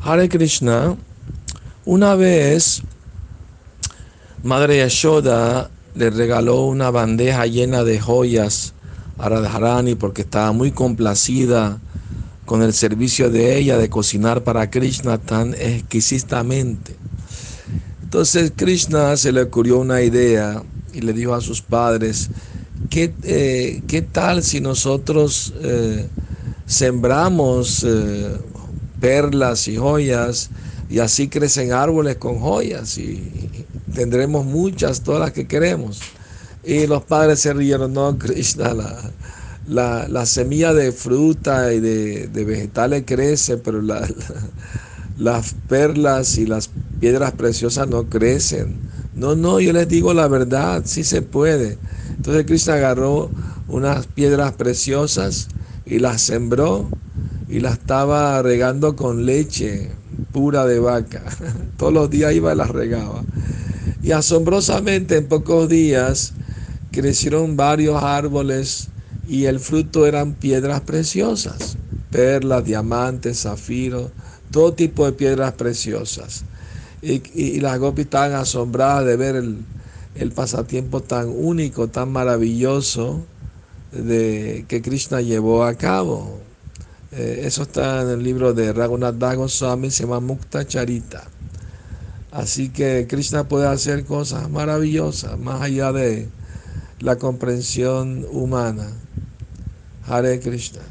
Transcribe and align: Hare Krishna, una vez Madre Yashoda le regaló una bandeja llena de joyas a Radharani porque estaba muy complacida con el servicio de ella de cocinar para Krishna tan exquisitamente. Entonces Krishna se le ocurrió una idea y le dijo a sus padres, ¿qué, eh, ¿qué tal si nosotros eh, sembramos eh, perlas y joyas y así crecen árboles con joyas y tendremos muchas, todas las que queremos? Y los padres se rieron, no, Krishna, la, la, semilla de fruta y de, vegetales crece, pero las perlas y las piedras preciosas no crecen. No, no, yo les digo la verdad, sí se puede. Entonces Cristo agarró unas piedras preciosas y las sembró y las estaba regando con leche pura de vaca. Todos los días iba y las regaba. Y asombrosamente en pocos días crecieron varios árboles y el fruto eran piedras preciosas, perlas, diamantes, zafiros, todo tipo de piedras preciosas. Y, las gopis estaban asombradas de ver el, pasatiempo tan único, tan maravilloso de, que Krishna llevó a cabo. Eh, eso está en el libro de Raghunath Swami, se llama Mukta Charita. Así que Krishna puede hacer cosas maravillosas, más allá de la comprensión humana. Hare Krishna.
Hare 0.00 0.28
Krishna, 0.28 0.96
una 1.84 2.14
vez 2.14 2.82
Madre 4.44 4.78
Yashoda 4.78 5.70
le 5.96 6.10
regaló 6.10 6.66
una 6.66 6.90
bandeja 6.90 7.46
llena 7.46 7.82
de 7.82 7.98
joyas 7.98 8.74
a 9.18 9.28
Radharani 9.28 9.96
porque 9.96 10.22
estaba 10.22 10.52
muy 10.52 10.70
complacida 10.70 11.80
con 12.44 12.62
el 12.62 12.72
servicio 12.72 13.28
de 13.30 13.58
ella 13.58 13.76
de 13.76 13.90
cocinar 13.90 14.44
para 14.44 14.70
Krishna 14.70 15.18
tan 15.18 15.54
exquisitamente. 15.54 16.94
Entonces 18.02 18.52
Krishna 18.54 19.16
se 19.16 19.32
le 19.32 19.42
ocurrió 19.42 19.78
una 19.78 20.00
idea 20.00 20.62
y 20.94 21.00
le 21.00 21.12
dijo 21.12 21.34
a 21.34 21.40
sus 21.40 21.60
padres, 21.60 22.30
¿qué, 22.88 23.12
eh, 23.24 23.82
¿qué 23.88 24.02
tal 24.02 24.44
si 24.44 24.60
nosotros 24.60 25.52
eh, 25.60 26.08
sembramos 26.66 27.84
eh, 27.84 28.38
perlas 29.00 29.68
y 29.68 29.76
joyas 29.76 30.50
y 30.90 31.00
así 31.00 31.28
crecen 31.28 31.72
árboles 31.72 32.16
con 32.16 32.38
joyas 32.38 32.96
y 32.98 33.64
tendremos 33.94 34.44
muchas, 34.44 35.02
todas 35.02 35.20
las 35.20 35.32
que 35.32 35.46
queremos? 35.46 36.00
Y 36.64 36.86
los 36.86 37.04
padres 37.04 37.40
se 37.40 37.52
rieron, 37.52 37.92
no, 37.94 38.18
Krishna, 38.18 38.74
la, 38.74 40.08
la, 40.08 40.26
semilla 40.26 40.72
de 40.72 40.92
fruta 40.92 41.72
y 41.72 41.80
de, 41.80 42.44
vegetales 42.44 43.04
crece, 43.06 43.58
pero 43.58 43.82
las 43.82 45.54
perlas 45.68 46.38
y 46.38 46.46
las 46.46 46.70
piedras 47.00 47.32
preciosas 47.32 47.88
no 47.88 48.08
crecen. 48.08 48.76
No, 49.14 49.34
no, 49.34 49.60
yo 49.60 49.72
les 49.72 49.88
digo 49.88 50.14
la 50.14 50.28
verdad, 50.28 50.82
sí 50.84 51.04
se 51.04 51.22
puede. 51.22 51.78
Entonces 52.16 52.46
Cristo 52.46 52.72
agarró 52.72 53.30
unas 53.66 54.06
piedras 54.06 54.52
preciosas 54.52 55.48
y 55.84 55.98
las 55.98 56.22
sembró 56.22 56.88
y 57.48 57.60
las 57.60 57.78
estaba 57.78 58.42
regando 58.42 58.94
con 58.96 59.24
leche 59.24 59.90
pura 60.32 60.66
de 60.66 60.78
vaca. 60.78 61.22
Todos 61.76 61.92
los 61.92 62.10
días 62.10 62.34
iba 62.34 62.52
y 62.52 62.56
las 62.56 62.70
regaba. 62.70 63.22
Y 64.02 64.12
asombrosamente 64.12 65.16
en 65.16 65.26
pocos 65.26 65.68
días 65.68 66.34
crecieron 66.90 67.56
varios 67.56 68.02
árboles 68.02 68.88
y 69.26 69.44
el 69.44 69.60
fruto 69.60 70.06
eran 70.06 70.34
piedras 70.34 70.80
preciosas, 70.82 71.76
perlas, 72.10 72.64
diamantes, 72.64 73.42
zafiros, 73.42 74.10
todo 74.50 74.72
tipo 74.72 75.04
de 75.04 75.12
piedras 75.12 75.52
preciosas. 75.52 76.44
Y, 77.02 77.60
las 77.60 77.78
gopis 77.78 78.06
estaban 78.06 78.32
asombradas 78.32 79.04
de 79.04 79.16
ver 79.16 79.36
el, 79.36 80.32
pasatiempo 80.32 81.00
tan 81.00 81.28
único, 81.28 81.88
tan 81.88 82.10
maravilloso 82.10 83.24
de, 83.92 84.64
que 84.66 84.82
Krishna 84.82 85.20
llevó 85.20 85.64
a 85.64 85.74
cabo. 85.74 86.40
Eh, 87.18 87.46
eso 87.46 87.62
está 87.64 88.02
en 88.02 88.10
el 88.10 88.22
libro 88.22 88.54
de 88.54 88.72
Raghunath 88.72 89.48
Swami, 89.48 89.90
se 89.90 90.04
llama 90.04 90.20
Mukta 90.20 90.64
Charita. 90.64 91.24
Así 92.30 92.68
que 92.68 93.08
Krishna 93.08 93.48
puede 93.48 93.66
hacer 93.66 94.04
cosas 94.04 94.48
maravillosas, 94.48 95.36
más 95.36 95.60
allá 95.62 95.90
de 95.90 96.28
la 97.00 97.16
comprensión 97.16 98.24
humana. 98.30 98.86
Hare 100.06 100.38
Krishna. 100.38 100.82